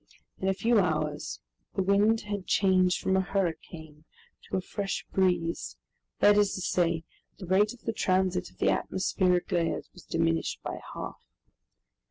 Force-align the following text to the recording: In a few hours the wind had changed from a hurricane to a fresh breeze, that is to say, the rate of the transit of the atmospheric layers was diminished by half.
In 0.39 0.47
a 0.47 0.53
few 0.55 0.79
hours 0.79 1.41
the 1.75 1.83
wind 1.83 2.21
had 2.21 2.47
changed 2.47 2.99
from 2.99 3.15
a 3.15 3.21
hurricane 3.21 4.03
to 4.49 4.57
a 4.57 4.59
fresh 4.61 5.05
breeze, 5.11 5.77
that 6.21 6.39
is 6.39 6.55
to 6.55 6.61
say, 6.61 7.03
the 7.37 7.45
rate 7.45 7.71
of 7.75 7.81
the 7.81 7.93
transit 7.93 8.49
of 8.49 8.57
the 8.57 8.71
atmospheric 8.71 9.51
layers 9.51 9.91
was 9.93 10.01
diminished 10.01 10.59
by 10.63 10.79
half. 10.95 11.23